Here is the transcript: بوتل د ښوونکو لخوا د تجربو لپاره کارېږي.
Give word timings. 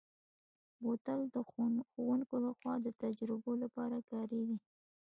بوتل 0.81 1.19
د 1.33 1.35
ښوونکو 1.49 2.35
لخوا 2.45 2.73
د 2.85 2.87
تجربو 3.01 3.51
لپاره 3.63 3.97
کارېږي. 4.11 4.57